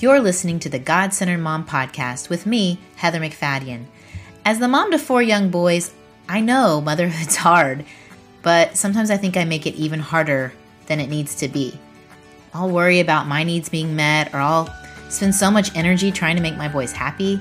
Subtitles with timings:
[0.00, 3.84] You're listening to the God Centered Mom Podcast with me, Heather MacFadyen.
[4.46, 5.92] As the mom to four young boys,
[6.26, 7.84] I know motherhood's hard,
[8.40, 10.54] but sometimes I think I make it even harder
[10.86, 11.78] than it needs to be.
[12.54, 14.74] I'll worry about my needs being met, or I'll
[15.10, 17.38] spend so much energy trying to make my boys happy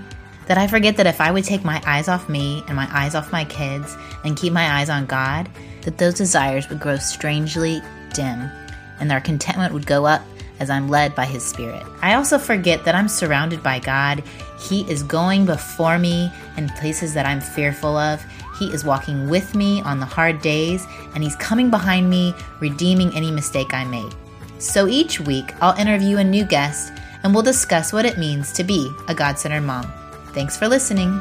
[0.48, 3.16] that I forget that if I would take my eyes off me and my eyes
[3.16, 3.96] off my kids
[4.26, 5.48] and keep my eyes on God,
[5.84, 7.82] that those desires would grow strangely
[8.14, 8.52] dim
[9.00, 10.22] and their contentment would go up
[10.60, 11.86] as I'm led by His Spirit.
[12.02, 14.24] I also forget that I'm surrounded by God.
[14.60, 18.24] He is going before me in places that I'm fearful of.
[18.58, 20.86] He is walking with me on the hard days,
[21.16, 24.14] and He's coming behind me, redeeming any mistake I made.
[24.60, 26.92] So each week, I'll interview a new guest
[27.24, 29.92] and we'll discuss what it means to be a God centered mom.
[30.34, 31.20] Thanks for listening.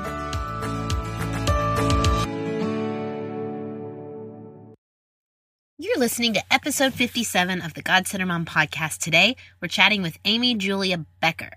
[5.98, 8.98] Listening to episode 57 of the God Centered Mom podcast.
[8.98, 11.50] Today, we're chatting with Amy Julia Becker.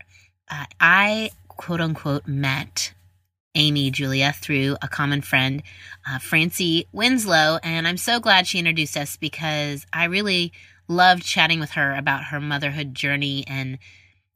[0.50, 2.92] Uh, I, quote unquote, met
[3.54, 5.62] Amy Julia through a common friend,
[6.10, 10.54] uh, Francie Winslow, and I'm so glad she introduced us because I really
[10.88, 13.78] loved chatting with her about her motherhood journey and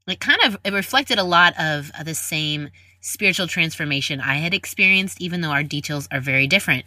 [0.08, 2.70] it kind of it reflected a lot of the same
[3.02, 6.86] spiritual transformation I had experienced, even though our details are very different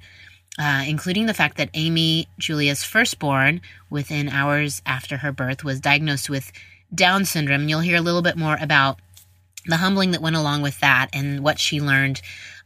[0.58, 6.28] uh, including the fact that Amy, Julia's firstborn, within hours after her birth, was diagnosed
[6.28, 6.50] with
[6.94, 7.68] Down syndrome.
[7.68, 8.98] You'll hear a little bit more about
[9.66, 12.20] the humbling that went along with that and what she learned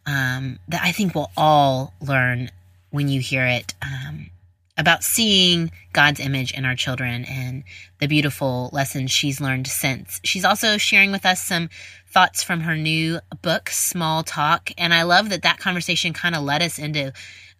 [0.06, 2.50] um, that I think we'll all learn
[2.90, 4.30] when you hear it um,
[4.78, 7.64] about seeing God's image in our children and
[8.00, 10.20] the beautiful lessons she's learned since.
[10.24, 11.68] She's also sharing with us some
[12.08, 14.70] thoughts from her new book, Small Talk.
[14.77, 17.12] And I love that that conversation kind of led us into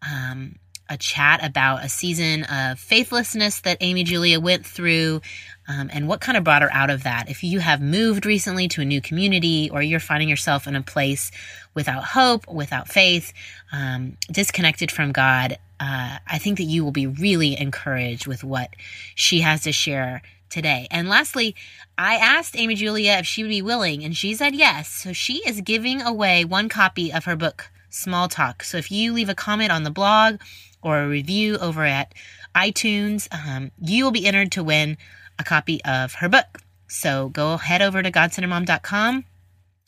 [0.07, 0.57] um,
[0.89, 5.23] a chat about a season of faithlessness that Amy Julia went through
[5.69, 7.31] um, and what kind of brought her out of that.
[7.31, 10.83] If you have moved recently to a new community or you're finding yourself in a
[10.83, 11.31] place
[11.73, 13.33] without hope, without faith,
[13.73, 18.71] um, disconnected from God, uh, I think that you will be really encouraged with what
[19.15, 20.87] she has to share today.
[20.91, 21.57] And lastly,
[21.97, 24.89] I asked Amy Julia if she would be willing, and she said yes.
[24.89, 28.65] So she is giving away one copy of her book, Small Talk.
[28.65, 30.41] So if you leave a comment on the blog
[30.83, 32.15] or a review over at
[32.55, 34.97] iTunes, um, you will be entered to win
[35.39, 36.59] a copy of her book.
[36.89, 39.25] So go head over to godcenteredmom.com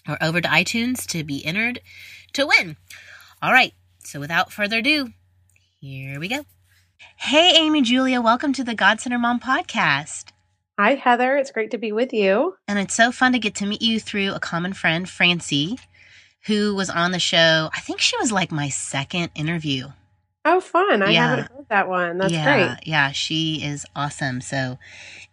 [0.07, 1.81] or over to iTunes to be entered
[2.35, 2.77] to win.
[3.43, 3.73] All right.
[4.01, 5.11] So without further ado,
[5.81, 6.45] here we go.
[7.17, 10.27] Hey, Amy Julia, welcome to the God Centered Mom podcast.
[10.79, 11.37] Hi, Heather.
[11.37, 12.57] It's great to be with you.
[12.69, 15.79] And it's so fun to get to meet you through a common friend, Francie
[16.47, 17.71] who was on the show.
[17.75, 19.89] I think she was like my second interview.
[20.45, 21.03] Oh, fun.
[21.03, 21.29] I yeah.
[21.29, 22.19] haven't heard that one.
[22.19, 22.87] That's yeah, great.
[22.87, 24.43] Yeah, she is awesome.
[24.43, 24.79] So,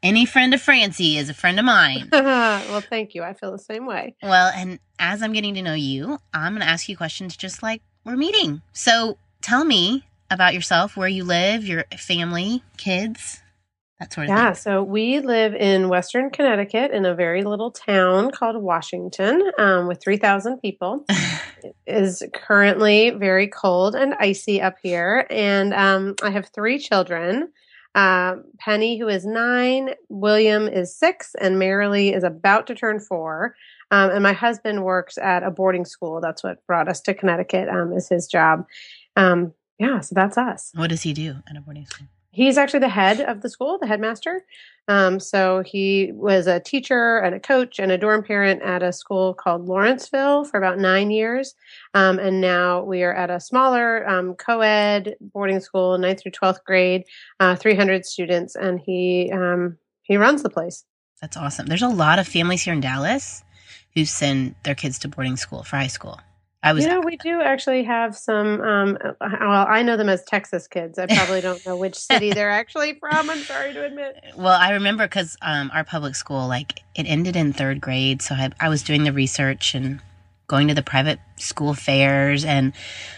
[0.01, 2.07] any friend of Francie is a friend of mine.
[2.11, 3.21] well, thank you.
[3.23, 4.15] I feel the same way.
[4.23, 7.61] Well, and as I'm getting to know you, I'm going to ask you questions just
[7.61, 8.61] like we're meeting.
[8.71, 13.41] So, tell me about yourself, where you live, your family, kids
[14.01, 18.31] that sort of yeah, so we live in Western Connecticut in a very little town
[18.31, 21.05] called Washington um, with 3,000 people.
[21.63, 25.27] it is currently very cold and icy up here.
[25.29, 27.51] And um, I have three children.
[27.93, 33.55] Uh, Penny, who is nine, William is six, and Marilee is about to turn four.
[33.91, 36.21] Um, and my husband works at a boarding school.
[36.21, 37.69] That's what brought us to Connecticut.
[37.69, 38.65] Um, is his job.
[39.15, 40.71] Um, yeah, so that's us.
[40.73, 42.07] What does he do at a boarding school?
[42.31, 44.45] He's actually the head of the school, the headmaster.
[44.87, 48.91] Um, so he was a teacher and a coach and a dorm parent at a
[48.91, 51.53] school called Lawrenceville for about nine years.
[51.93, 56.31] Um, and now we are at a smaller um, co ed boarding school, ninth through
[56.31, 57.03] 12th grade,
[57.39, 60.83] uh, 300 students, and he, um, he runs the place.
[61.21, 61.67] That's awesome.
[61.67, 63.43] There's a lot of families here in Dallas
[63.93, 66.19] who send their kids to boarding school for high school.
[66.63, 66.83] I was.
[66.83, 68.61] You know, we do actually have some.
[68.61, 70.99] Um, well, I know them as Texas kids.
[70.99, 73.29] I probably don't know which city they're actually from.
[73.29, 74.23] I'm sorry to admit.
[74.37, 78.35] Well, I remember because um, our public school, like, it ended in third grade, so
[78.35, 79.99] I, I was doing the research and
[80.47, 82.73] going to the private school fairs, and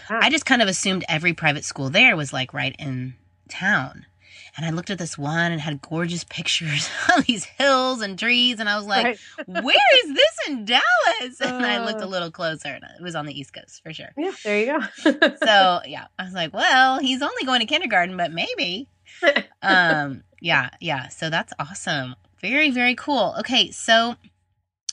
[0.08, 0.20] ah.
[0.22, 3.14] I just kind of assumed every private school there was like right in
[3.48, 4.06] town.
[4.56, 8.60] And I looked at this one and had gorgeous pictures of these hills and trees.
[8.60, 9.18] And I was like, right.
[9.46, 11.40] where is this in Dallas?
[11.40, 12.08] And I looked a uh.
[12.08, 14.12] little closer and it was on the East Coast for sure.
[14.16, 15.10] Yeah, there you go.
[15.44, 18.88] so, yeah, I was like, well, he's only going to kindergarten, but maybe.
[19.62, 21.08] um, yeah, yeah.
[21.08, 22.14] So that's awesome.
[22.40, 23.34] Very, very cool.
[23.40, 24.16] Okay, so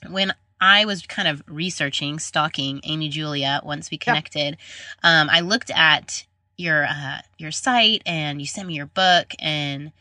[0.09, 4.57] when I was kind of researching, stalking Amy Julia once we connected,
[5.03, 5.21] yeah.
[5.21, 6.25] um, I looked at
[6.61, 9.91] your uh, your site and you sent me your book and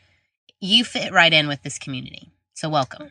[0.61, 2.31] you fit right in with this community.
[2.55, 3.11] So welcome.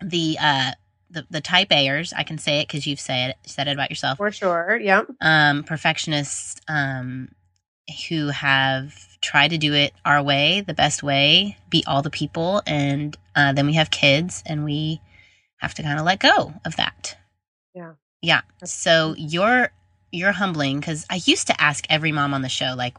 [0.00, 0.70] The uh,
[1.10, 3.90] the, the type A'ers, I can say it because you've said it, said it about
[3.90, 4.18] yourself.
[4.18, 4.80] For sure.
[4.80, 5.08] Yep.
[5.20, 7.28] Um, perfectionists um,
[8.08, 12.62] who have tried to do it our way, the best way, beat all the people,
[12.66, 15.00] and uh, then we have kids, and we
[15.58, 17.16] have to kind of let go of that.
[17.74, 17.92] Yeah.
[18.20, 18.40] Yeah.
[18.64, 19.70] So you're
[20.12, 22.96] you're humbling because I used to ask every mom on the show like,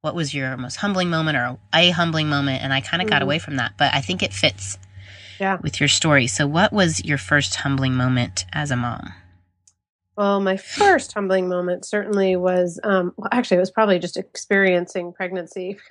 [0.00, 3.20] what was your most humbling moment or a humbling moment, and I kind of got
[3.20, 3.24] Mhm.
[3.24, 4.78] away from that, but I think it fits
[5.40, 5.58] Yeah.
[5.62, 6.26] with your story.
[6.26, 9.14] So, what was your first humbling moment as a mom?
[10.16, 15.12] Well, my first humbling moment certainly was, um, well, actually, it was probably just experiencing
[15.12, 15.78] pregnancy.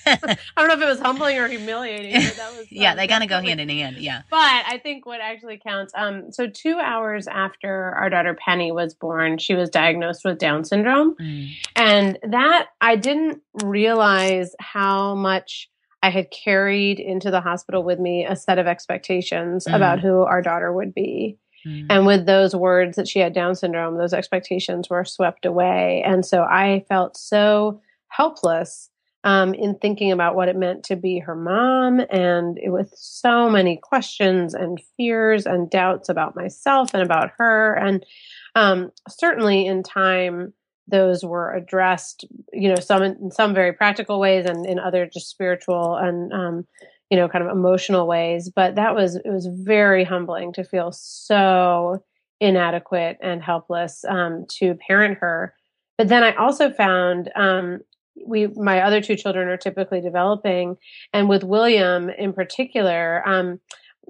[0.06, 2.66] I don't know if it was humbling or humiliating, but that was.
[2.70, 3.96] yeah, they kind of go hand in hand.
[3.98, 4.22] Yeah.
[4.30, 5.92] But I think what actually counts.
[5.96, 10.64] Um, so two hours after our daughter Penny was born, she was diagnosed with Down
[10.64, 11.48] syndrome, Mm.
[11.76, 15.68] and that I didn't realize how much
[16.02, 19.74] I had carried into the hospital with me a set of expectations Mm.
[19.76, 21.38] about who our daughter would be.
[21.66, 21.86] Mm.
[21.90, 26.02] And with those words that she had Down syndrome, those expectations were swept away.
[26.06, 28.90] And so I felt so helpless
[29.24, 33.50] um, in thinking about what it meant to be her mom and it, with so
[33.50, 37.74] many questions and fears and doubts about myself and about her.
[37.74, 38.06] And
[38.54, 40.52] um, certainly in time,
[40.86, 45.28] those were addressed, you know, some in some very practical ways and in other just
[45.28, 46.66] spiritual and um,
[47.10, 48.50] you know, kind of emotional ways.
[48.54, 52.04] But that was, it was very humbling to feel so
[52.40, 55.54] inadequate and helpless um, to parent her.
[55.96, 57.80] But then I also found, um,
[58.26, 60.76] we, my other two children are typically developing.
[61.12, 63.60] And with William in particular, um,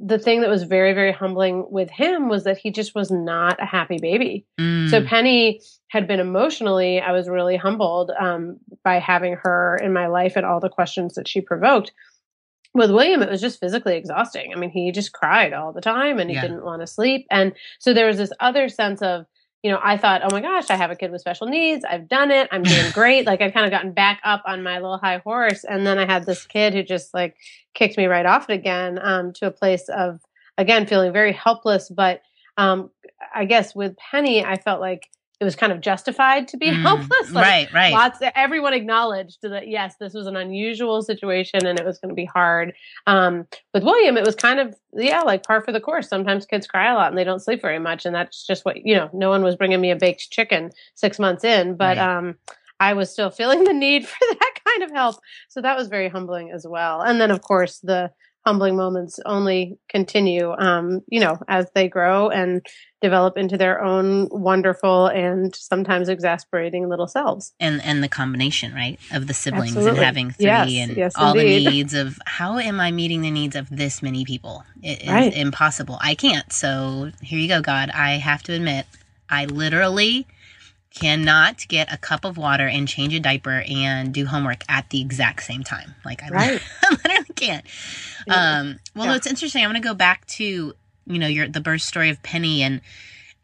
[0.01, 3.61] the thing that was very, very humbling with him was that he just was not
[3.61, 4.47] a happy baby.
[4.61, 4.89] Mm.
[4.91, 10.07] So Penny had been emotionally, I was really humbled um, by having her in my
[10.07, 11.93] life and all the questions that she provoked.
[12.75, 14.53] With William, it was just physically exhausting.
[14.55, 16.43] I mean, he just cried all the time and he Yeah.
[16.43, 17.27] didn't want to sleep.
[17.31, 19.27] And so there was this other sense of,
[19.63, 21.85] you know, I thought, oh my gosh, I have a kid with special needs.
[21.85, 22.49] I've done it.
[22.53, 23.27] I'm doing great.
[23.27, 25.65] like I've kind of gotten back up on my little high horse.
[25.65, 27.37] And then I had this kid who just like
[27.75, 30.21] kicked me right off it again um, to a place of,
[30.57, 31.89] again, feeling very helpless.
[31.89, 32.23] But
[32.57, 32.91] um,
[33.35, 35.09] I guess with Penny, I felt like
[35.41, 36.83] it was kind of justified to be Mm.
[36.83, 37.31] helpless.
[37.33, 37.93] Like, right, right.
[37.93, 38.19] Lots.
[38.35, 42.25] Everyone acknowledged that yes, this was an unusual situation and it was going to be
[42.25, 42.73] hard.
[43.07, 46.09] Um, with William, it was kind of yeah, like par for the course.
[46.09, 48.85] Sometimes kids cry a lot and they don't sleep very much, and that's just what
[48.85, 49.11] you know.
[49.13, 52.17] No one was bringing me a baked chicken six months in, but Right.
[52.17, 52.37] um,
[52.81, 55.17] I was still feeling the need for that kind of help.
[55.49, 57.01] So that was very humbling as well.
[57.03, 58.11] And then of course the
[58.47, 62.65] humbling moments only continue, um, you know, as they grow and
[63.03, 67.53] develop into their own wonderful and sometimes exasperating little selves.
[67.61, 71.33] and and the combination right of the siblings and having three Yes, and yes, all
[71.39, 71.67] indeed.
[71.67, 75.09] the needs of how am i meeting the needs of this many people it is
[75.09, 75.33] Right.
[75.33, 78.87] impossible i can't so here you go god i have to admit
[79.31, 80.27] i literally
[80.91, 85.01] cannot get a cup of water and change a diaper and do homework at the
[85.01, 86.61] exact same time like i, Right.
[86.83, 87.65] I literally can't.
[88.29, 89.17] Um well Yeah.
[89.17, 89.65] it's interesting.
[89.65, 90.75] I'm going to go back to
[91.07, 92.81] you know your the birth story of penny and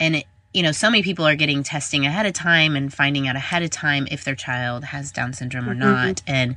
[0.01, 3.27] and it, you know so many people are getting testing ahead of time and finding
[3.29, 5.79] out ahead of time if their child has down syndrome or Mhm.
[5.79, 6.23] not.
[6.27, 6.57] And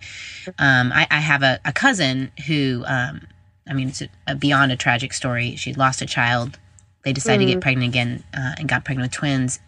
[0.60, 3.28] um, I, I have a, a cousin who um,
[3.70, 5.56] i mean it's a, a beyond a tragic story.
[5.56, 6.60] She lost a child.
[7.04, 7.54] They decided to Mm.
[7.56, 9.60] get pregnant again uh, and got pregnant with twins.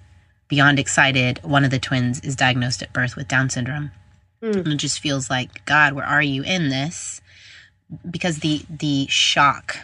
[0.49, 3.91] Beyond excited one of the twins is diagnosed at birth with down syndrome.
[4.41, 4.55] Mm.
[4.55, 7.19] and it just feels like god where are you in this
[8.09, 9.77] because the the shock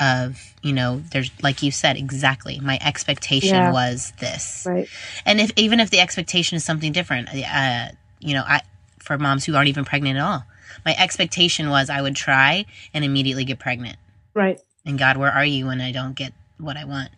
[0.00, 3.72] of you know there's like you said exactly my expectation Yeah.
[3.72, 4.88] was this Right.
[5.26, 7.88] and if even if the expectation is something different uh
[8.20, 8.60] you know i
[9.00, 10.44] for moms who aren't even pregnant at all
[10.84, 13.96] my expectation was i would try and immediately get pregnant
[14.34, 14.60] Right.
[14.86, 17.10] and god where are you when i don't get what i want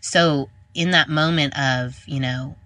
[0.00, 2.56] so in that moment of you know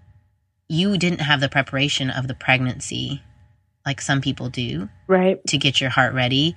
[0.67, 3.21] you didn't have the preparation of the pregnancy
[3.85, 5.45] like some people do Right.
[5.47, 6.55] to get your heart ready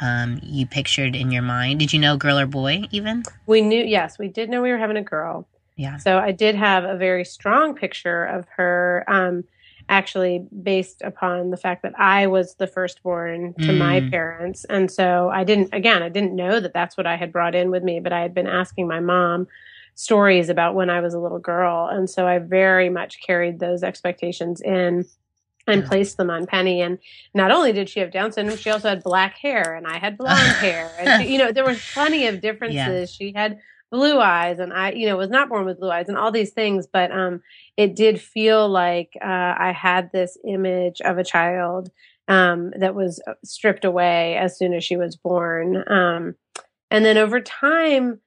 [0.00, 3.84] um, you pictured in your mind did you know girl or boy even We knew,
[3.84, 5.48] yes, we did know we were having a girl.
[5.76, 9.44] yeah So I did have a very strong picture of her, um,
[9.88, 14.10] actually based upon the fact that I was the firstborn to my Mm.
[14.10, 14.64] parents.
[14.64, 17.70] And so I didn't, again, I didn't know that that's what I had brought in
[17.70, 19.46] with me, but I had been asking my mom
[19.94, 21.86] stories about when I was a little girl.
[21.86, 25.04] And so I very much carried those expectations in
[25.66, 25.88] and Yeah.
[25.88, 26.80] placed them on Penny.
[26.82, 26.98] And
[27.34, 30.18] not only did she have Down syndrome, she also had black hair and I had
[30.18, 30.90] blonde hair.
[30.98, 33.10] And, she, you know, there was plenty of differences.
[33.12, 33.58] She had
[33.90, 36.50] blue eyes and I, you know, was not born with blue eyes and all these
[36.50, 36.86] things.
[36.86, 37.42] But um,
[37.76, 41.90] it did feel like uh, I had this image of a child
[42.28, 45.84] um, that was stripped away as soon as she was born.
[45.90, 46.34] Um,
[46.90, 48.20] and then over time,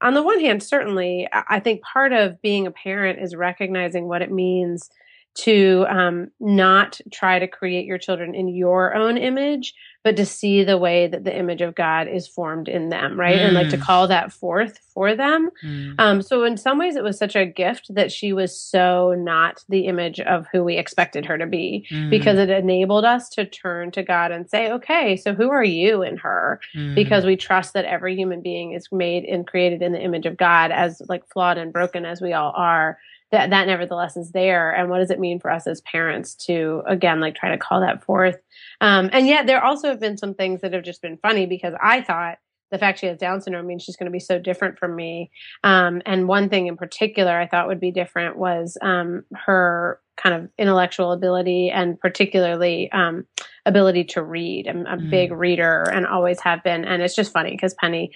[0.00, 4.22] on the one hand, certainly, I think part of being a parent is recognizing what
[4.22, 4.90] it means
[5.34, 9.74] to um, not try to create your children in your own image,
[10.04, 13.38] but to see the way that the image of God is formed in them, right?
[13.38, 13.46] Mm.
[13.46, 13.82] And like to mm.
[13.82, 15.50] call that forth for them.
[15.64, 15.94] Mm.
[15.98, 19.64] Um, so, in some ways, it was such a gift that she was so not
[19.68, 22.10] the image of who we expected her to be mm.
[22.10, 26.02] because it enabled us to turn to God and say, okay, so who are you
[26.02, 26.60] in her?
[26.74, 26.94] Mm.
[26.94, 30.36] Because we trust that every human being is made and created in the image of
[30.36, 32.98] God, as like flawed and broken as we all are
[33.32, 34.70] that that nevertheless is there.
[34.70, 37.80] And what does it mean for us as parents to again like try to call
[37.80, 38.36] that forth?
[38.80, 41.74] Um, and yet there also have been some things that have just been funny because
[41.82, 42.38] i thought
[42.70, 45.30] the fact she has down syndrome means she's going to be so different from me.
[45.62, 50.34] Um, and one thing in particular i thought would be different was um, her kind
[50.34, 53.26] of intellectual ability and particularly um,
[53.66, 54.68] ability to read.
[54.68, 55.10] I'm a mm.
[55.10, 56.84] big reader and always have been.
[56.84, 58.12] And it's just funny because penny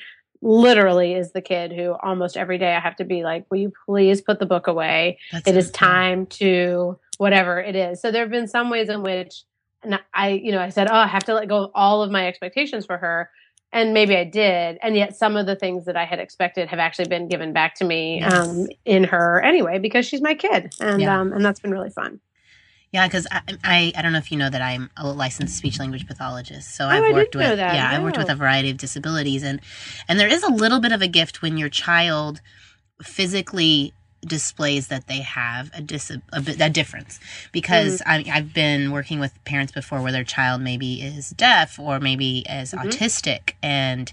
[0.47, 3.73] literally is the kid who almost every day I have to be like, will you
[3.85, 5.19] please put the book away?
[5.33, 8.01] That's it is time to whatever it is.
[8.01, 9.43] So there have been some ways in which
[9.83, 12.11] and I, you know, I said, oh, I have to let go of all of
[12.11, 13.31] my expectations for her.
[13.73, 14.79] And maybe I did.
[14.83, 17.75] And yet some of the things that I had expected have actually been given back
[17.77, 18.33] to me yes.
[18.33, 20.75] um, in her anyway, because she's my kid.
[20.81, 21.21] And, yeah.
[21.21, 22.21] um, and that's been really fun.
[22.93, 25.79] Yeah, because I, I, I don't know if you know that I'm a licensed speech
[25.79, 26.75] language pathologist.
[26.75, 29.61] So oh, I've worked with yeah, yeah, I've worked with a variety of disabilities, and
[30.09, 32.41] and there is a little bit of a gift when your child
[33.03, 33.93] physically
[34.25, 37.21] displays that they have a dis a, a difference
[37.53, 38.31] because mm-hmm.
[38.31, 42.41] I, I've been working with parents before where their child maybe is deaf or maybe
[42.49, 42.89] is mm-hmm.
[42.89, 44.13] autistic and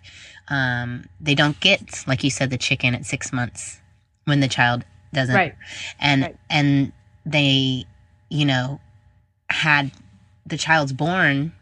[0.50, 3.82] um, they don't get like you said the chicken at six months
[4.26, 5.56] when the child doesn't right.
[6.00, 6.38] and right.
[6.50, 6.92] and
[7.26, 7.86] they
[8.34, 8.80] you know,
[9.50, 9.92] had
[10.46, 11.54] the child's born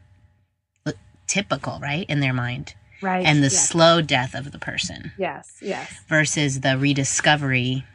[1.32, 2.76] typical, right, in their mind.
[3.02, 3.26] Right.
[3.26, 3.68] And the yes.
[3.70, 5.12] slow death of the person.
[5.18, 5.92] Yes, yes.
[6.08, 7.86] Versus the rediscovery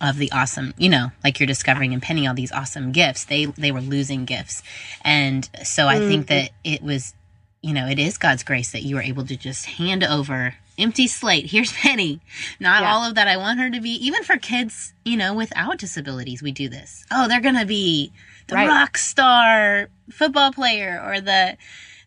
[0.00, 3.24] of the awesome, you know, like you're discovering and Penny all these awesome gifts.
[3.24, 4.62] They they were losing gifts.
[5.02, 6.08] And so I mm-hmm.
[6.08, 7.14] think that it was,
[7.62, 11.06] you know, it is God's grace that you were able to just hand over empty
[11.06, 11.50] slate.
[11.50, 12.20] Here's Penny.
[12.60, 12.92] Not yeah.
[12.92, 13.90] all of that I want her to be.
[14.06, 17.04] Even for kids, you know, without disabilities, we do this.
[17.10, 18.12] Oh, they're going to be
[18.48, 18.68] the right.
[18.68, 21.56] rock star football player or the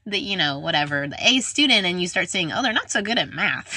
[0.05, 3.01] the you know whatever the A student and you start saying oh they're not so
[3.01, 3.71] good at math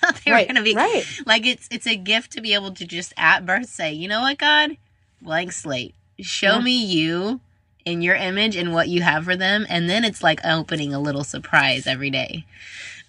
[0.24, 0.46] they're right.
[0.46, 1.04] going to be right.
[1.26, 4.20] like it's it's a gift to be able to just at birth say you know
[4.20, 4.76] what God
[5.20, 6.60] blank slate show yeah.
[6.60, 7.40] me you
[7.84, 11.00] in your image and what you have for them and then it's like opening a
[11.00, 12.46] little surprise every day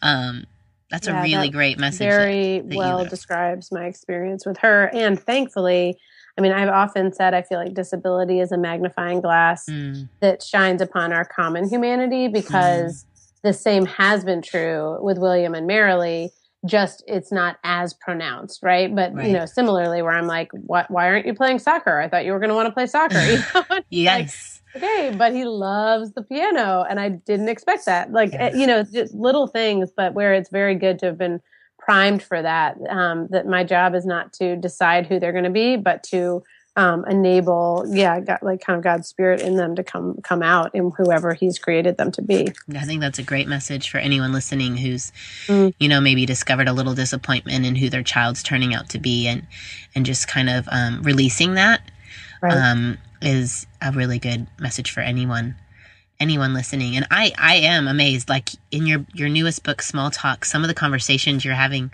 [0.02, 0.46] um
[0.90, 2.00] that's yeah, a really that great message.
[2.00, 4.90] Very that, that well describes my experience with her.
[4.94, 5.98] And thankfully,
[6.38, 10.08] I mean, I've often said I feel like disability is a magnifying glass mm.
[10.20, 13.42] that shines upon our common humanity because mm.
[13.42, 16.30] the same has been true with William and Marilee.
[16.66, 18.94] Just it's not as pronounced, right?
[18.94, 19.28] But right.
[19.28, 20.90] you know, similarly, where I'm like, what?
[20.90, 22.02] Why aren't you playing soccer?
[22.02, 23.20] I thought you were going to want to play soccer.
[23.24, 23.82] You know?
[23.90, 24.20] yes.
[24.55, 28.12] Like, okay, but he loves the piano, and I didn't expect that.
[28.12, 28.34] Like.
[28.34, 31.42] Eh, you know, just little things, but where it's very good to have been
[31.78, 32.78] primed for that.
[32.90, 36.44] Um, that my job is not to decide who they're going to be, but to
[36.78, 40.74] um, enable, yeah, God, like kind of God's spirit in them to come come out
[40.76, 42.52] in whoever He's created them to be.
[42.76, 45.14] I think that's a great message for anyone listening who's,
[45.48, 45.74] mm.
[45.80, 49.28] you know, maybe discovered a little disappointment in who their child's turning out to be,
[49.28, 49.48] and
[49.94, 51.82] and just kind of um, releasing that.
[52.42, 52.54] Right.
[52.54, 55.56] Um, is a really good message for anyone
[56.20, 60.46] anyone listening and i i am amazed like in your your newest book small talk
[60.46, 61.92] some of the conversations you're having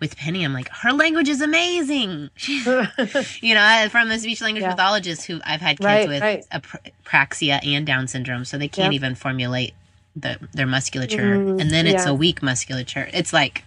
[0.00, 4.70] with penny i'm like her language is amazing you know from the speech language yeah.
[4.70, 6.44] pathologist who i've had kids right, with right.
[6.52, 9.00] apraxia and down syndrome so they can't yep.
[9.00, 9.72] even formulate
[10.14, 12.10] the their musculature mm, and then it's yeah.
[12.10, 13.64] a weak musculature it's like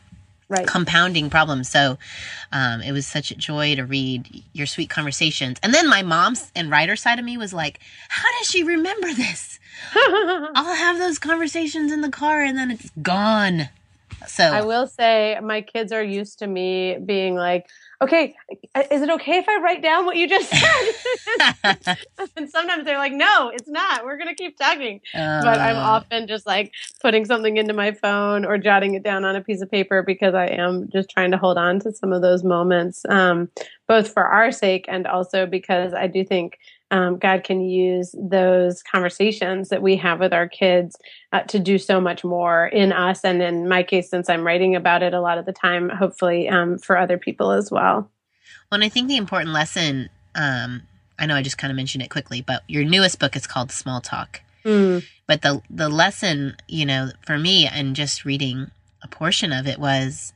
[0.50, 0.68] right.
[0.68, 1.70] compounding problems.
[1.70, 1.98] So
[2.52, 5.58] um, it was such a joy to read your sweet conversations.
[5.64, 9.14] And then my mom's and writer side of me was like, how does she remember
[9.14, 9.60] this?
[9.96, 13.70] I'll have those conversations in the car and then it's gone.
[14.26, 17.68] So I will say my kids are used to me being like,
[18.02, 18.36] okay,
[18.92, 21.98] is it okay if I write down what you just said?
[22.38, 24.06] and sometimes they're like, no, it's not.
[24.06, 25.02] We're going to keep talking.
[25.14, 25.80] Uh, but I'm uh.
[25.80, 29.62] often just like putting something into my phone or jotting it down on a piece
[29.62, 33.04] of paper because I am just trying to hold on to some of those moments,
[33.10, 33.50] um,
[33.88, 36.60] both for our sake and also because I do think
[36.92, 40.96] um, God can use those conversations that we have with our kids
[41.34, 43.24] uh, to do so much more in us.
[43.24, 46.48] And in my case, since I'm writing about it a lot of the time, hopefully
[46.48, 48.10] um, for other people as well.
[48.72, 50.84] Well, and I think the important lesson, um,
[51.20, 53.72] I know I just kind of mentioned it quickly, but your newest book is called
[53.72, 54.42] Small Talk.
[54.64, 55.04] Mm.
[55.28, 59.80] But the the lesson, you know, for me and just reading a portion of it
[59.80, 60.34] was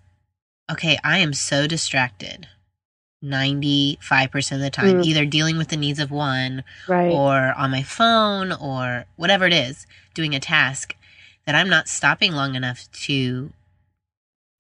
[0.70, 2.48] okay, I am so distracted
[3.24, 5.06] 95% of the time, Mm.
[5.06, 7.12] either dealing with the needs of one Right.
[7.12, 10.96] or on my phone or whatever it is, doing a task
[11.46, 13.54] that I'm not stopping long enough to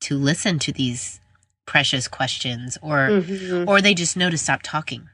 [0.01, 1.19] to listen to these
[1.67, 3.67] precious questions or Mhm.
[3.67, 5.07] or they just know to stop talking.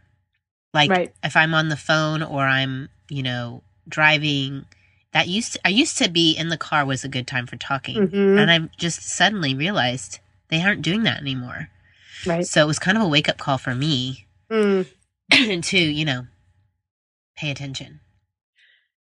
[0.74, 1.14] Like Right.
[1.22, 4.66] if I'm on the phone or I'm, you know, driving,
[5.12, 7.58] that used to, I used to be in the car was a good time for
[7.58, 8.08] talking.
[8.08, 8.40] Mhm.
[8.40, 11.70] And i've just suddenly realized they aren't doing that anymore.
[12.26, 12.46] Right.
[12.46, 14.88] So it was kind of a wake up call for me Mm.
[15.64, 16.28] to, you know,
[17.36, 18.00] pay attention.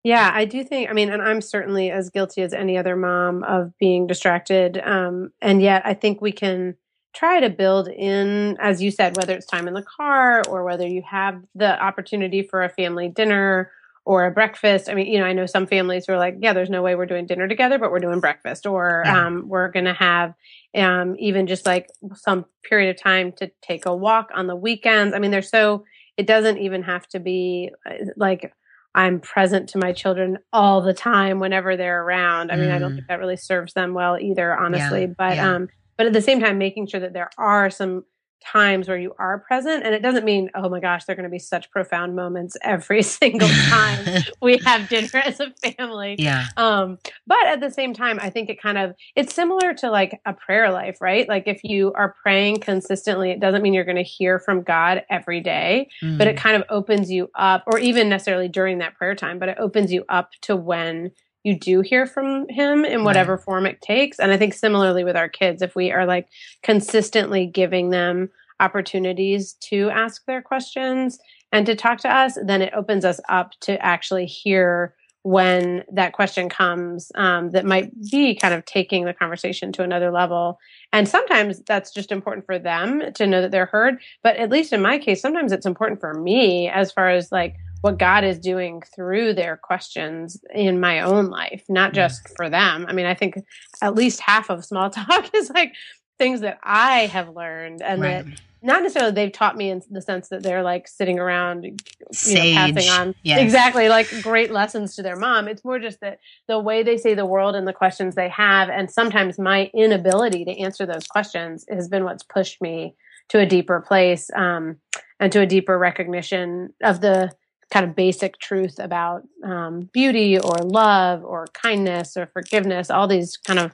[0.04, 3.44] Yeah, I do think, I mean, and I'm certainly as guilty as any other mom
[3.44, 4.78] of being distracted.
[4.78, 6.76] Um, and yet I think we can
[7.14, 10.86] try to build in, as you said, whether it's time in the car or whether
[10.86, 13.70] you have the opportunity for a family dinner
[14.04, 14.88] or a breakfast.
[14.88, 16.94] I mean, you know, I know some families who are like, yeah, there's no way
[16.94, 19.26] we're doing dinner together, but we're doing breakfast, or Yeah.
[19.26, 20.34] um, we're going to have
[20.76, 25.14] um, even just like some period of time to take a walk on the weekends.
[25.14, 25.84] I mean, they're so,
[26.16, 28.52] it doesn't even have to be uh, like,
[28.94, 32.50] I'm present to my children all the time whenever they're around.
[32.50, 32.96] I mean, I don't Mm.
[32.96, 35.06] think that really serves them well either, honestly.
[35.06, 35.54] but yeah.
[35.54, 38.04] um, but at the same time, making sure that there are some
[38.44, 41.30] times where you are present, and it doesn't mean, oh my gosh, they're going to
[41.30, 46.16] be such profound moments every single time we have dinner as a family.
[46.18, 46.46] yeah.
[46.56, 50.20] Um, but at the same time, I think it kind of it's similar to like
[50.26, 51.28] a prayer life, right?
[51.28, 55.04] Like if you are praying consistently, it doesn't mean you're going to hear from God
[55.10, 56.38] every day but it Mm.
[56.38, 59.92] kind of opens you up or even necessarily during that prayer time but it opens
[59.92, 61.10] you up to when
[61.44, 64.18] you do hear from him in whatever form it takes.
[64.18, 66.28] And i think similarly with our kids if we are like
[66.62, 68.30] consistently giving them
[68.60, 71.18] opportunities to ask their questions
[71.50, 76.12] and to talk to us then it opens us up to actually hear when that
[76.12, 80.58] question comes um, that might be kind of taking the conversation to another level.
[80.92, 84.00] And sometimes that's just important for them to know that they're heard.
[84.22, 87.54] But at least in my case sometimes it's important for me as far as like
[87.82, 92.06] what god is doing through their questions in my own life not Yeah.
[92.08, 93.36] just for them i mean i think
[93.82, 95.74] at least half of small talk is like
[96.18, 98.24] things that i have learned and right.
[98.24, 102.34] that not necessarily they've taught me in the sense that they're like sitting around you
[102.34, 103.40] know, passing on Yes.
[103.40, 107.14] exactly like great lessons to their mom it's more just that the way they see
[107.14, 111.64] the world and the questions they have and sometimes my inability to answer those questions
[111.68, 112.94] has been what's pushed me
[113.30, 114.76] to a deeper place um,
[115.18, 117.32] and to a deeper recognition of the
[117.72, 123.36] kind of basic truth about um, beauty or love or kindness or forgiveness all these
[123.38, 123.72] kind of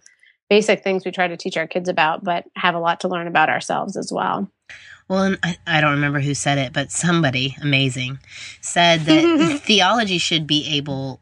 [0.49, 3.27] basic things we try to teach our kids about but have a lot to learn
[3.27, 4.51] about ourselves as well
[5.09, 8.19] Well, and I, I don't remember who said it, but somebody amazing
[8.61, 11.19] said that theology should be able,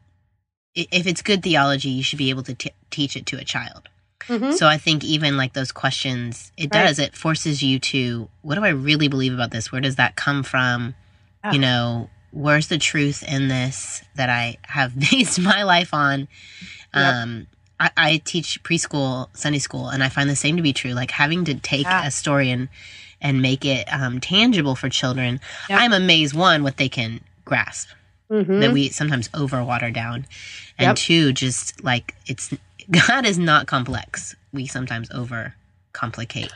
[0.75, 3.89] if it's good theology, you should be able to t- teach it to a child.
[4.27, 4.53] Mhm.
[4.53, 6.85] So I think even like those questions, it Right.
[6.85, 9.71] does, it forces you to, what do I really believe about this?
[9.71, 10.93] Where does that come from?
[11.43, 11.53] Ah.
[11.53, 16.27] You know, where's the truth in this that I have based my life on?
[16.95, 17.13] Yep.
[17.13, 17.47] Um,
[17.79, 20.91] I, I teach preschool, Sunday school, and I find the same to be true.
[20.93, 22.05] Like having to take Yeah.
[22.07, 22.69] a story and
[23.19, 25.39] and make it um, tangible for children.
[25.69, 25.79] Yep.
[25.81, 27.89] I'm amazed one what they can grasp
[28.29, 28.59] Mhm.
[28.61, 30.25] that we sometimes over water down,
[30.77, 30.95] and Yep.
[30.97, 32.53] two just like it's
[32.91, 34.35] God is not complex.
[34.53, 35.55] We sometimes over
[35.93, 36.51] complicate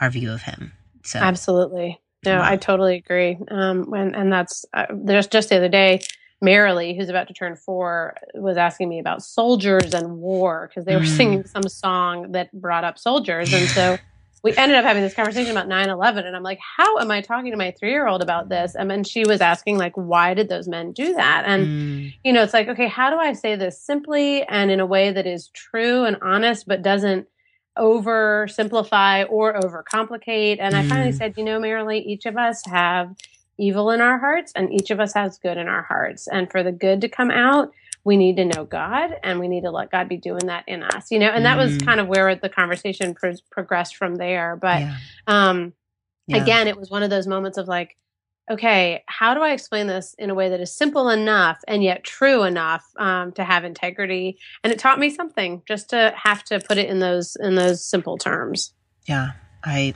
[0.00, 0.72] our view of Him.
[1.02, 2.00] So Absolutely.
[2.34, 2.42] No.
[2.42, 3.38] I totally agree.
[3.50, 6.00] Um, when and that's uh, there's just the other day,
[6.44, 10.94] Marilee, who's about to turn four, was asking me about soldiers and war because they
[10.96, 11.16] were Mm.
[11.16, 13.98] singing some song that brought up soldiers, and so
[14.44, 17.50] we ended up having this conversation about 9-11 and i'm like how am i talking
[17.50, 20.92] to my three-year-old about this and then she was asking like why did those men
[20.92, 24.42] do that and Mm, you know, it's like, okay, how do I say this simply
[24.44, 27.26] and in a way that is true and honest, but doesn't
[27.78, 30.58] oversimplify or overcomplicate?
[30.60, 31.16] And I finally Mm.
[31.16, 33.14] said, you know, Marilee, each of us have
[33.58, 36.28] evil in our hearts and each of us has good in our hearts.
[36.28, 37.70] And for the good to come out,
[38.04, 40.82] we need to know God and we need to let God be doing that in
[40.82, 41.84] us, you know, and that was Mm.
[41.86, 44.56] kind of where the conversation pro- progressed from there.
[44.56, 44.96] But, yeah.
[45.26, 45.72] um,
[46.28, 46.42] Yeah.
[46.42, 47.96] again, it was one of those moments of like,
[48.50, 52.04] okay, how do I explain this in a way that is simple enough and yet
[52.04, 54.38] true enough um, to have integrity?
[54.62, 57.84] And it taught me something just to have to put it in those in those
[57.84, 58.72] simple terms.
[59.06, 59.32] Yeah,
[59.64, 59.94] I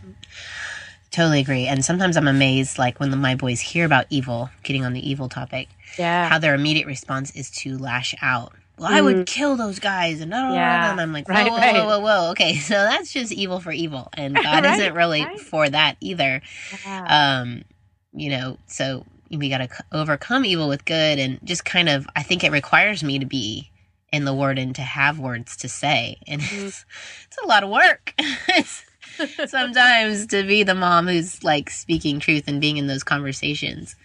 [1.10, 1.66] totally agree.
[1.66, 5.08] And sometimes I'm amazed, like when the, my boys hear about evil, getting on the
[5.08, 8.52] evil topic, Yeah, how their immediate response is to lash out.
[8.78, 10.54] Well, I would kill those guys, and, Mm.
[10.54, 11.74] Yeah, and I'm like, whoa, right, whoa, right.
[11.74, 12.30] whoa, whoa, whoa.
[12.30, 16.40] Okay, so that's just evil for evil, and God Right, isn't really for that either.
[16.86, 17.40] yeah.
[17.42, 17.64] Um,
[18.12, 22.06] you know, so we got to c- overcome evil with good, and just kind of,
[22.16, 23.70] I think it requires me to be
[24.12, 26.66] in the Word and to have words to say, and Mhm.
[26.66, 26.84] it's,
[27.28, 28.14] it's a lot of work.
[29.46, 33.96] sometimes to be the mom who's like speaking truth and being in those conversations.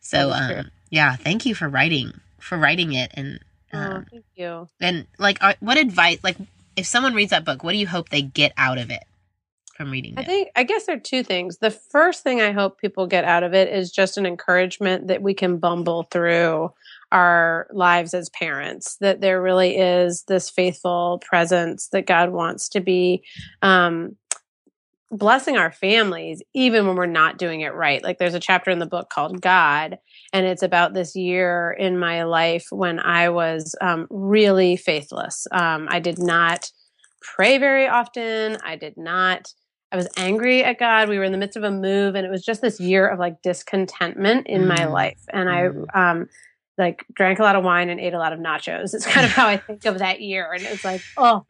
[0.00, 3.40] So um yeah, thank you for writing for writing it and
[3.72, 4.68] Oh, um, thank you.
[4.80, 6.36] and like what advice like
[6.76, 9.04] if someone reads that book, what do you hope they get out of it
[9.76, 10.26] from reading I it?
[10.26, 11.58] think I guess there are two things.
[11.58, 15.22] The first thing I hope people get out of it is just an encouragement that
[15.22, 16.72] we can bumble through
[17.12, 18.96] our lives as parents.
[19.00, 23.24] That there really is this faithful presence that God wants to be
[23.62, 24.16] um,
[25.10, 28.02] blessing our families, even when we're not doing it right.
[28.02, 29.98] Like there's a chapter in the book called God,
[30.32, 35.46] and it's about this year in my life when I was um, really faithless.
[35.52, 36.70] Um, I did not
[37.20, 38.58] pray very often.
[38.62, 39.52] I did not.
[39.94, 41.08] I was angry at God.
[41.08, 43.20] We were in the midst of a move, and it was just this year of
[43.20, 44.92] like discontentment in my Mm.
[44.92, 45.20] life.
[45.32, 45.86] And Mm.
[45.94, 46.28] I um
[46.76, 48.92] like drank a lot of wine and ate a lot of nachos.
[48.92, 50.52] It's kind of how I think of that year.
[50.52, 51.46] And it's like, oh,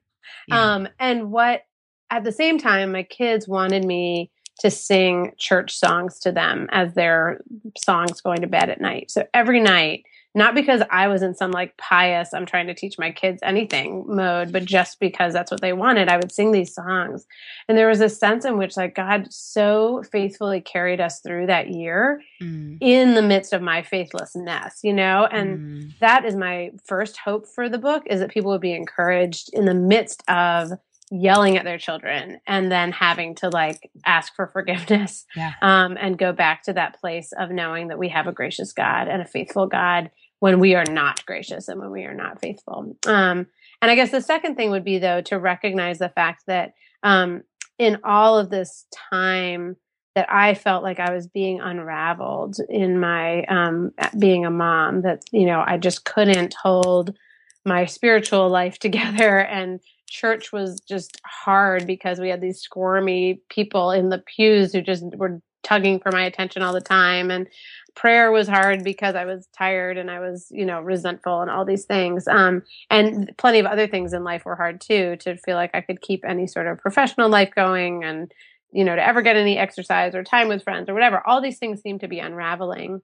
[0.46, 0.74] Yeah.
[0.74, 1.62] um, and what
[2.10, 4.30] at the same time, my kids wanted me
[4.60, 7.40] to sing church songs to them as their
[7.78, 9.10] songs going to bed at night.
[9.10, 10.04] So every night,
[10.34, 14.04] not because I was in some like pious, I'm trying to teach my kids anything
[14.08, 17.26] mode, but just because that's what they wanted, I would sing these songs.
[17.68, 21.68] And there was a sense in which like God so faithfully carried us through that
[21.70, 22.78] year Mm.
[22.80, 25.26] in the midst of my faithlessness, you know?
[25.30, 25.92] And Mm.
[26.00, 29.64] that is my first hope for the book is that people would be encouraged in
[29.66, 30.72] the midst of
[31.10, 35.52] yelling at their children and then having to like ask for forgiveness Yeah.
[35.62, 39.06] um, and go back to that place of knowing that we have a gracious god
[39.06, 40.10] and a faithful god
[40.44, 43.46] when we are not gracious and when we are not faithful um,
[43.80, 47.42] and i guess the second thing would be though to recognize the fact that um,
[47.78, 49.76] in all of this time
[50.14, 55.02] that I felt like I was being unraveled in my um, being a mom.
[55.02, 57.16] That you know I just couldn't hold
[57.64, 63.90] my spiritual life together, and church was just hard because we had these squirmy people
[63.90, 67.48] in the pews who just were tugging for my attention all the time, and
[67.94, 71.64] prayer was hard because I was tired and I was you know resentful and all
[71.64, 72.28] these things.
[72.28, 75.16] Um, and plenty of other things in life were hard too.
[75.20, 78.32] To feel like I could keep any sort of professional life going and
[78.74, 81.22] you know, to ever get any exercise or time with friends or whatever.
[81.24, 83.02] All these things seem to be unraveling.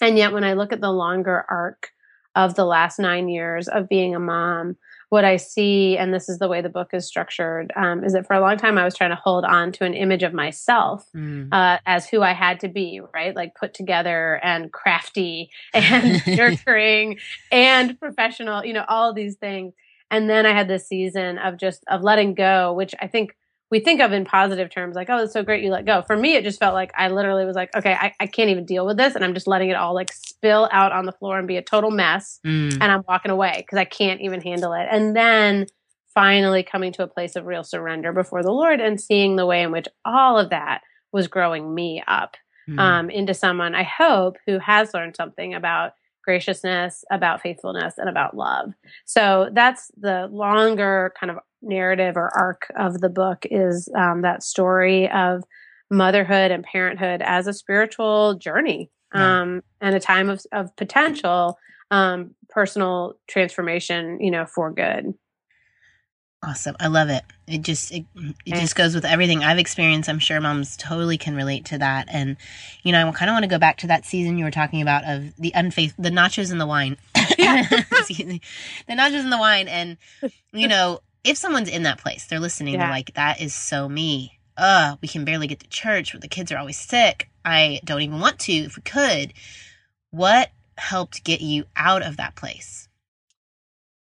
[0.00, 1.90] And yet, when I look at the longer arc
[2.36, 4.76] of the last nine years of being a mom,
[5.12, 8.26] what I see, and this is the way the book is structured, um, is that
[8.26, 11.06] for a long time I was trying to hold on to an image of myself
[11.14, 11.52] Mm.
[11.52, 13.36] uh, as who I had to be, right?
[13.36, 17.18] Like put together and crafty and nurturing
[17.50, 19.74] and professional, you know, all these things.
[20.10, 23.36] And then I had this season of just of letting go, which I think
[23.72, 26.02] we think of in positive terms, like, oh, it's so great you let go.
[26.02, 28.66] For me, it just felt like I literally was like, okay, I, I can't even
[28.66, 29.14] deal with this.
[29.14, 31.62] And I'm just letting it all like spill out on the floor and be a
[31.62, 32.38] total mess.
[32.46, 32.74] Mm.
[32.74, 34.88] And I'm walking away because I can't even handle it.
[34.90, 35.64] And then
[36.12, 39.62] finally coming to a place of real surrender before the Lord and seeing the way
[39.62, 42.36] in which all of that was growing me up
[42.68, 42.78] Mm.
[42.78, 48.36] um, into someone I hope who has learned something about graciousness, about faithfulness, and about
[48.36, 48.72] love.
[49.04, 54.42] So that's the longer kind of narrative or arc of the book is um, that
[54.42, 55.44] story of
[55.90, 59.42] motherhood and parenthood as a spiritual journey Yeah.
[59.42, 61.58] um, and a time of, of potential
[61.90, 65.12] um, personal transformation, you know, for good.
[66.44, 66.74] Awesome.
[66.80, 67.22] I love it.
[67.46, 70.08] It just it, it just goes with everything I've experienced.
[70.08, 72.08] I'm sure moms totally can relate to that.
[72.10, 72.36] And
[72.82, 74.82] you know, I kind of want to go back to that season you were talking
[74.82, 76.96] about of the unfaith the nachos and the wine.
[77.14, 78.40] Excuse me.
[78.88, 79.98] The nachos and the wine and
[80.52, 84.40] you know, if someone's in that place, they're listening, they're like that is so me.
[84.56, 87.30] Uh, we can barely get to church, the kids are always sick.
[87.44, 89.32] I don't even want to if we could.
[90.10, 92.88] What helped get you out of that place?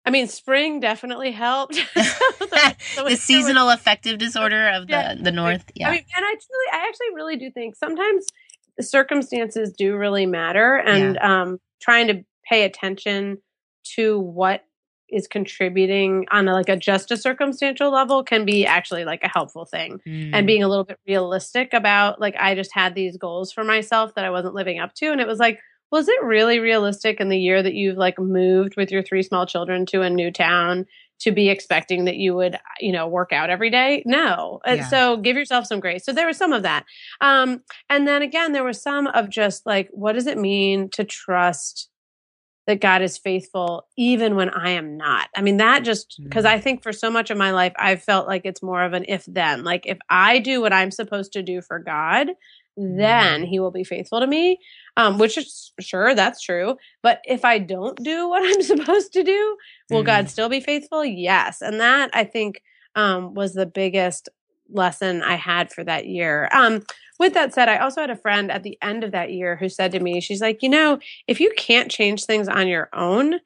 [0.05, 1.77] I mean, spring definitely helped.
[2.41, 5.15] So the- so the it's- seasonal affective disorder of the Yeah.
[5.21, 5.65] the north.
[5.75, 5.89] Yeah.
[5.89, 8.27] I mean, and I truly, I actually really do think sometimes
[8.81, 13.39] circumstances do really matter, and um, trying to pay attention
[13.97, 14.65] to what
[15.09, 19.29] is contributing on a, like a just a circumstantial level can be actually like a
[19.29, 20.31] helpful thing Mm.
[20.33, 24.15] and being a little bit realistic about like i just had these goals for myself
[24.15, 25.59] that i wasn't living up to and it was like
[25.91, 29.47] was it really realistic in the year that you've like moved with your three small
[29.47, 30.87] children to a new town
[31.21, 34.89] to be expecting that you would you know work out every day no And Yeah.
[34.89, 36.85] so give yourself some grace so there was some of that
[37.21, 41.05] um and then again there was some of just like what does it mean to
[41.05, 41.89] trust
[42.67, 45.29] that God is faithful even when I am not.
[45.35, 46.51] I mean, that just because Mm.
[46.51, 49.05] I think for so much of my life, I've felt like it's more of an
[49.09, 49.65] if then.
[49.65, 52.29] Like, if I do what I'm supposed to do for God,
[52.77, 54.59] then he will be faithful to me.
[54.97, 56.77] Um, which is sure, that's true.
[57.03, 59.57] But if I don't do what I'm supposed to do,
[59.91, 60.07] will Mm.
[60.07, 61.05] God still be faithful?
[61.05, 61.63] Yes.
[61.63, 62.63] And that I think
[62.95, 64.29] um, was the biggest
[64.73, 66.49] lesson I had for that year.
[66.53, 66.83] Um,
[67.19, 69.69] with that said, I also had a friend at the end of that year who
[69.69, 73.41] said to me, she's like, you know, if you can't change things on your own,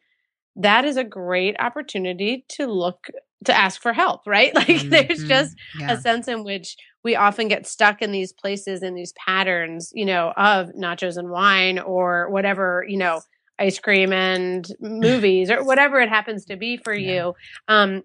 [0.57, 3.09] that is a great opportunity to look
[3.45, 4.53] to ask for help, right?
[4.55, 4.91] Like mm-hmm.
[4.91, 5.93] there's just yeah.
[5.93, 10.07] a sense in which we often get stuck in these places and these patterns, you
[10.07, 13.21] know, of nachos and wine or whatever, you know,
[13.59, 17.13] ice cream and movies or whatever it happens to be for yeah.
[17.13, 17.35] you.
[17.69, 18.03] Um,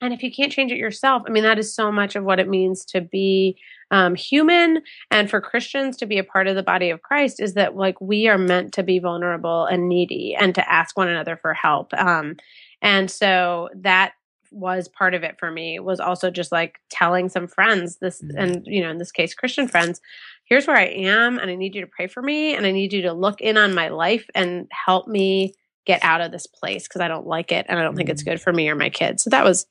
[0.00, 2.38] and if you can't change it yourself, I mean, that is so much of what
[2.38, 3.58] it means to be
[3.90, 7.54] um, human and for Christians to be a part of the body of Christ is
[7.54, 11.36] that like we are meant to be vulnerable and needy and to ask one another
[11.36, 11.94] for help.
[11.94, 12.36] Um,
[12.82, 14.12] and so that
[14.56, 18.38] was part of it for me was also just like telling some friends this mm-hmm.
[18.38, 20.00] and you know in this case christian friends
[20.44, 22.92] here's where i am and i need you to pray for me and i need
[22.92, 26.88] you to look in on my life and help me get out of this place
[26.88, 27.98] because i don't like it and i don't mm-hmm.
[27.98, 28.32] think it's mm-hmm.
[28.32, 29.66] good for me or my kids so that was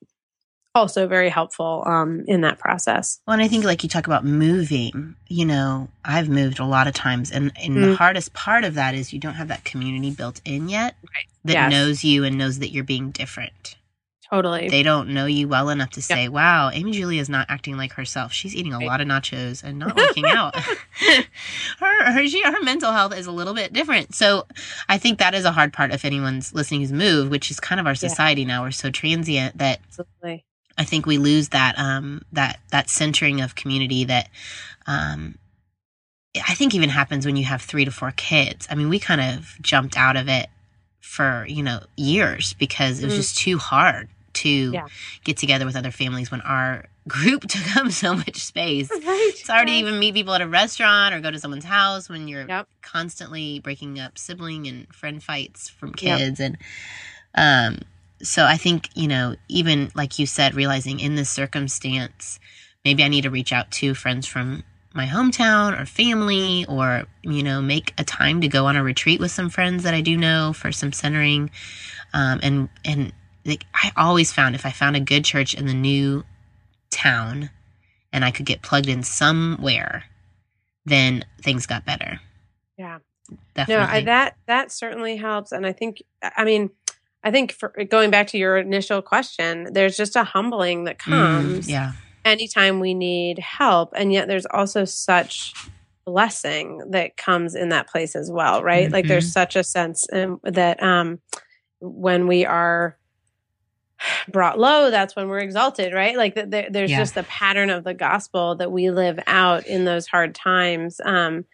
[0.75, 3.21] also very helpful um, in that process.
[3.25, 6.87] Well, and I think like you talk about moving, you know, I've moved a lot
[6.87, 7.81] of times, and, and mm.
[7.81, 11.25] the hardest part of that is you don't have that community built in yet right.
[11.45, 11.71] that yes.
[11.71, 13.77] knows you and knows that you're being different.
[14.29, 14.69] Totally.
[14.69, 16.31] They don't know you well enough to say, yep.
[16.31, 18.33] wow, Amy Julia is not acting like herself.
[18.33, 18.87] She's eating a right.
[18.87, 20.55] lot of nachos and not working out.
[21.79, 24.15] her, her, she, her mental health is a little bit different.
[24.15, 24.47] So
[24.89, 27.79] I think that is a hard part if anyone's listening who's moved, which is kind
[27.79, 28.47] of our society yeah.
[28.47, 28.63] now.
[28.63, 30.45] We're so transient that Absolutely.
[30.77, 34.29] I think we lose that, um, that, that centering of community that,
[34.87, 35.35] um,
[36.35, 38.67] I think even happens when you have three to four kids.
[38.69, 40.49] I mean, we kind of jumped out of it
[40.99, 43.17] for, you know, years because it was mm.
[43.17, 44.87] just too hard to yeah.
[45.23, 48.91] get together with other families when our group took up so much space.
[49.05, 49.31] Right.
[49.35, 52.27] It's hard to even meet people at a restaurant or go to someone's house when
[52.27, 52.67] you're yep.
[52.81, 56.55] constantly breaking up sibling and friend fights from kids yep.
[57.35, 57.85] and um
[58.21, 62.39] so I think, you know, even like you said, realizing in this circumstance,
[62.83, 67.43] maybe I need to reach out to friends from my hometown or family or, you
[67.43, 70.15] know, make a time to go on a retreat with some friends that I do
[70.15, 71.51] know for some centering.
[72.13, 73.13] Um, and, and
[73.45, 76.23] like I always found if I found a good church in the new
[76.89, 77.49] town
[78.11, 80.05] and I could get plugged in somewhere,
[80.85, 82.19] then things got better.
[82.77, 82.99] Yeah.
[83.53, 83.85] Definitely.
[83.85, 86.69] No, I, that that certainly helps and I think I mean
[87.23, 91.05] I think for going back to your initial question, there's just a humbling that mm,
[91.05, 91.93] comes mm, yeah.
[92.23, 95.53] anytime we need help and yet there's also such
[96.05, 98.85] blessing that comes in that place as well, right?
[98.85, 98.93] Mm-hmm.
[98.93, 99.31] Like there's mm-hmm.
[99.31, 101.19] such a sense um, that um
[101.79, 102.97] when we are
[104.27, 106.15] brought low, that's when we're exalted, right?
[106.17, 106.97] Like the, there's yeah.
[106.97, 110.99] just the pattern of the gospel that we live out in those hard times.
[111.03, 111.45] Um,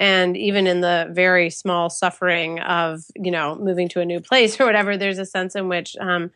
[0.00, 4.58] and even in the very small suffering of you know moving to a new place
[4.60, 6.30] or whatever there's a sense in which um,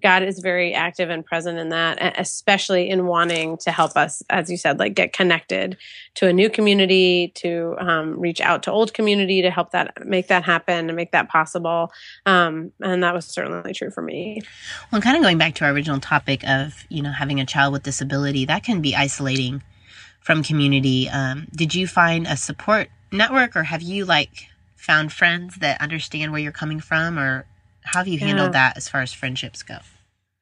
[0.00, 4.50] god is very active and present in that especially in wanting to help us as
[4.50, 5.76] you said like get connected
[6.14, 10.28] to a new community to um, reach out to old community to help that make
[10.28, 11.92] that happen and make that possible.
[12.26, 14.42] Um, and that was certainly true for me.
[14.90, 17.72] Well kind of going back to our original topic of you know having a child
[17.72, 19.62] with disability that can be isolating
[20.20, 21.08] from community.
[21.08, 26.32] Um, did you find a support network or have you like found friends that understand
[26.32, 27.46] where you're coming from or
[27.84, 28.68] how have you handled yeah.
[28.68, 29.78] that as far as friendships go?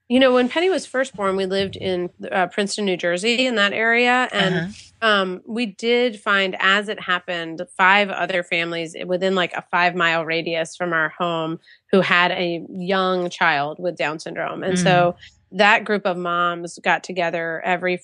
[0.08, 3.56] You know, when Penny was first born, we lived in uh, Princeton, New Jersey, in
[3.56, 5.06] that area, and uh-huh.
[5.06, 10.24] um, we did find, as it happened, five other families within like a five mile
[10.24, 11.58] radius from our home
[11.92, 14.82] who had a young child with Down syndrome, and mm.
[14.82, 15.14] so
[15.52, 18.00] that group of moms got together every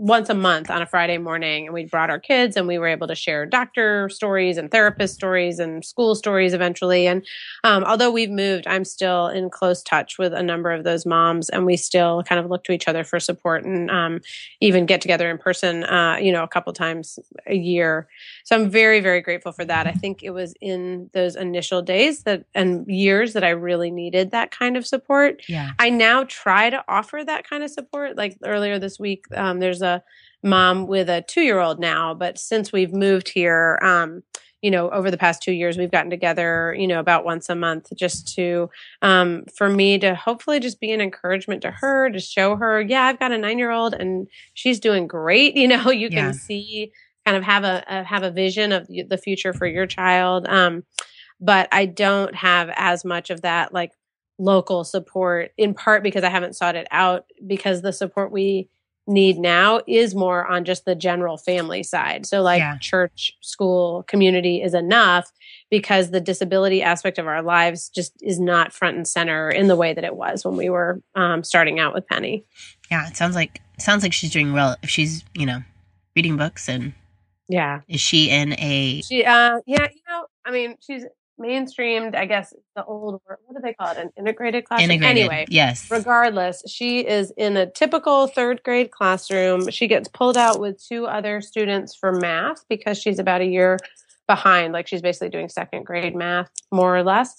[0.00, 2.86] once a month on a Friday morning, and we brought our kids, and we were
[2.86, 7.06] able to share doctor stories and therapist stories and school stories eventually.
[7.06, 7.22] And
[7.64, 11.50] um, although we've moved, I'm still in close touch with a number of those moms,
[11.50, 14.20] and we still kind of look to each other for support and um,
[14.62, 18.08] even get together in person, uh, you know, a couple times a year.
[18.44, 19.86] So I'm very, very grateful for that.
[19.86, 24.30] I think it was in those initial days that and years that I really needed
[24.30, 25.42] that kind of support.
[25.46, 25.72] Yeah.
[25.78, 28.16] I now try to offer that kind of support.
[28.16, 29.89] Like earlier this week, um, there's a
[30.42, 34.22] mom with a two year old now, but since we've moved here, um,
[34.62, 37.54] you know, over the past two years, we've gotten together, you know, about once a
[37.54, 38.68] month just to,
[39.00, 43.04] um, for me to hopefully just be an encouragement to her, to show her, yeah,
[43.04, 45.56] I've got a nine year old and she's doing great.
[45.60, 46.20] You know, you yeah.
[46.20, 46.92] can see
[47.26, 50.46] kind of have a, a, have a vision of the future for your child.
[50.46, 50.84] Um,
[51.38, 53.92] but I don't have as much of that like
[54.38, 58.68] local support in part because I haven't sought it out because the support we
[59.06, 62.26] need now is more on just the general family side.
[62.26, 62.78] So, like Yeah.
[62.80, 65.30] church, school, community is enough
[65.70, 69.76] because the disability aspect of our lives just is not front and center in the
[69.76, 72.44] way that it was when we were um, starting out with Penny.
[72.90, 74.76] Yeah, it sounds like sounds like she's doing well.
[74.82, 75.62] If she's you know
[76.14, 76.92] reading books and
[77.48, 77.80] Yeah.
[77.88, 81.04] is she in a She, uh, yeah, you know, I mean, she's
[81.40, 83.98] mainstreamed, I guess, the old, word- what do they call it?
[83.98, 84.90] An integrated classroom?
[84.90, 85.22] integrated?
[85.22, 85.90] Anyway, yes.
[85.90, 89.70] regardless, she is in a typical third grade classroom.
[89.70, 93.78] She gets pulled out with two other students for math because she's about a year
[94.26, 94.72] behind.
[94.72, 97.34] Like she's basically doing second grade math, more or less.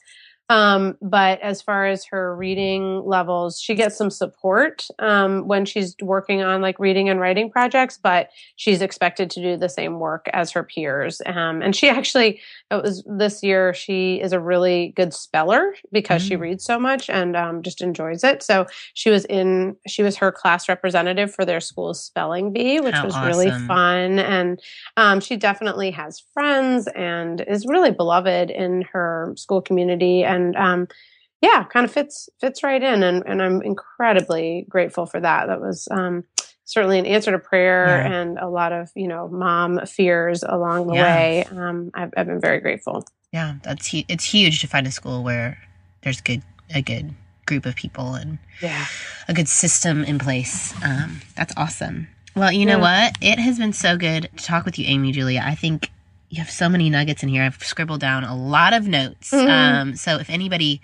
[0.52, 5.96] Um, but as far as her reading levels, she gets some support um, when she's
[6.02, 10.26] working on like reading and writing projects, but she's expected to do the same work
[10.34, 11.22] as her peers.
[11.26, 16.22] Um, and she actually, it was this year, she is a really good speller because
[16.22, 16.42] she Mm.
[16.42, 18.44] reads so much and um, just enjoys it.
[18.44, 22.96] So she was in, she was her class representative for their school's spelling bee, which
[22.96, 24.20] How was really fun.
[24.20, 24.60] And
[24.98, 30.26] um, she definitely has friends and is really beloved in her school community.
[30.26, 30.88] And um,
[31.42, 33.04] yeah, kind of fits fits right in.
[33.04, 35.48] And, and I'm incredibly grateful for that.
[35.48, 36.24] That was um,
[36.66, 38.22] certainly an answer to prayer Yeah.
[38.22, 41.16] and a lot of you know mom fears along the Yeah.
[41.16, 41.44] way.
[41.52, 43.04] Um, I've, I've been very grateful.
[43.34, 45.58] Yeah, that's hu- it's huge to find a school where
[46.04, 46.42] there's good
[46.74, 47.14] a good
[47.46, 48.86] group of people and Yeah.
[49.28, 50.74] a good system in place.
[50.84, 52.08] Um, that's awesome.
[52.36, 53.18] Well, you know what?
[53.20, 55.42] It has been so good to talk with you, Amy Julia.
[55.44, 55.90] I think
[56.32, 57.44] you have so many nuggets in here.
[57.44, 59.32] I've scribbled down a lot of notes.
[59.32, 59.50] Mhm.
[59.50, 60.82] Um, so if anybody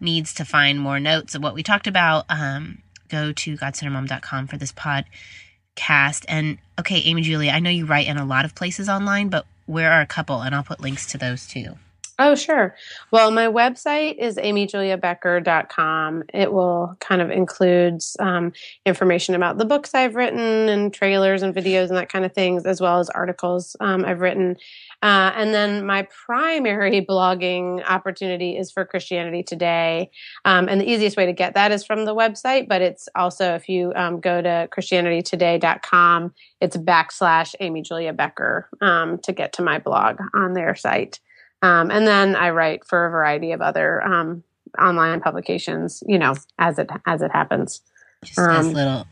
[0.00, 2.78] needs to find more notes of what we talked about, um,
[3.10, 6.24] go to godcenteredmom.com for this podcast.
[6.28, 9.44] And okay, Amy Julie, I know you write in a lot of places online, but
[9.66, 10.40] where are a couple?
[10.40, 11.76] And I'll put links to those too.
[12.18, 12.74] Oh, sure.
[13.10, 16.22] Well, my website is amyjuliabecker.com.
[16.32, 18.54] It will kind of includes um,
[18.86, 22.64] information about the books I've written and trailers and videos and that kind of things,
[22.64, 24.56] as well as articles um, I've written.
[25.02, 30.10] Uh, and then my primary blogging opportunity is for Christianity Today.
[30.46, 33.54] Um, and the easiest way to get that is from the website, but it's also
[33.54, 39.62] if you um, go to christianitytoday.com, it's backslash Amy Julia Becker um, to get to
[39.62, 41.20] my blog on their site.
[41.66, 44.44] Um, and then I write for a variety of other um,
[44.78, 47.80] online publications, you know, as it as it happens.
[48.24, 49.06] Just as Um, little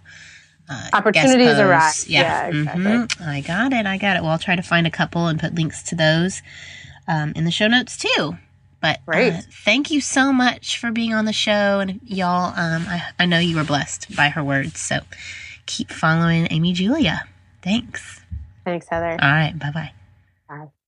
[0.69, 2.09] uh, opportunities arise.
[2.09, 2.85] Yeah, Yeah, exactly.
[2.85, 3.27] Mhm.
[3.29, 3.87] I got it.
[3.87, 4.23] I got it.
[4.23, 6.43] Well, I'll try to find a couple and put links to those
[7.09, 8.37] um, in the show notes too.
[8.81, 9.01] But
[9.39, 12.53] uh, thank you so much for being on the show, and y'all.
[12.57, 15.01] Um, I, I know you were blessed by her words, so
[15.67, 17.25] keep following Amy Julia.
[17.63, 18.21] Thanks.
[18.65, 19.17] Thanks, Heather.
[19.21, 19.59] All right.
[19.59, 19.93] Bye bye.
[20.49, 20.84] Bye.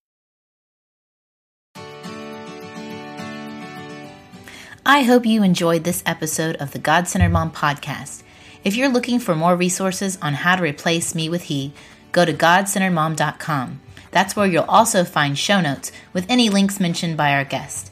[4.89, 8.23] I hope you enjoyed this episode of the God Centered Mom podcast.
[8.63, 11.73] If you're looking for more resources on how to replace me with he,
[12.13, 13.81] go to godcenteredmom.com.
[14.13, 17.91] That's where you'll also find show notes with any links mentioned by our guest.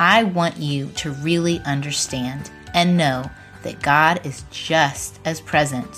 [0.00, 3.30] I want you to really understand and know
[3.62, 5.94] that God is just as present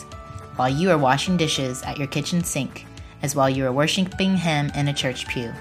[0.57, 2.85] while you are washing dishes at your kitchen sink
[3.23, 5.55] as while you are worshiping Him in a church pew.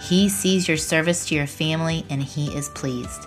[0.00, 3.26] He sees your service to your family and he is pleased.